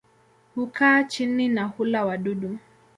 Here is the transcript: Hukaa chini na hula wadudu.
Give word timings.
Hukaa 0.55 1.03
chini 1.03 1.47
na 1.47 1.65
hula 1.67 2.05
wadudu. 2.05 2.57